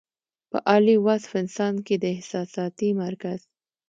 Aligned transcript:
پۀ 0.51 0.57
عالي 0.69 0.95
وصف 1.07 1.31
انسان 1.41 1.75
کې 1.85 1.95
د 1.99 2.03
احساساتي 2.15 2.89
مرکز 3.01 3.39